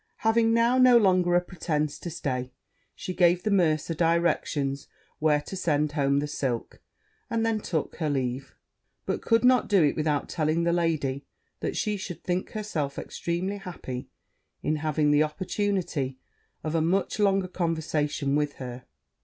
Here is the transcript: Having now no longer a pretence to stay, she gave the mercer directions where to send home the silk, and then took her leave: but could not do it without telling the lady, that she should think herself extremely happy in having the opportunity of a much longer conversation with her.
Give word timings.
Having 0.21 0.51
now 0.51 0.79
no 0.79 0.97
longer 0.97 1.35
a 1.35 1.41
pretence 1.41 1.99
to 1.99 2.09
stay, 2.09 2.53
she 2.95 3.13
gave 3.13 3.43
the 3.43 3.51
mercer 3.51 3.93
directions 3.93 4.87
where 5.19 5.41
to 5.41 5.55
send 5.55 5.91
home 5.91 6.17
the 6.17 6.25
silk, 6.27 6.81
and 7.29 7.45
then 7.45 7.59
took 7.59 7.97
her 7.97 8.09
leave: 8.09 8.55
but 9.05 9.21
could 9.21 9.45
not 9.45 9.67
do 9.69 9.83
it 9.83 9.95
without 9.95 10.27
telling 10.27 10.63
the 10.63 10.73
lady, 10.73 11.27
that 11.59 11.77
she 11.77 11.97
should 11.97 12.23
think 12.23 12.53
herself 12.53 12.97
extremely 12.97 13.57
happy 13.57 14.09
in 14.63 14.77
having 14.77 15.11
the 15.11 15.21
opportunity 15.21 16.17
of 16.63 16.73
a 16.73 16.81
much 16.81 17.19
longer 17.19 17.47
conversation 17.47 18.35
with 18.35 18.53
her. 18.53 18.85